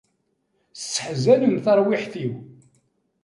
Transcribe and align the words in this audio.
Sseḥzanen 0.73 1.55
tarwiḥt-iw. 1.63 2.33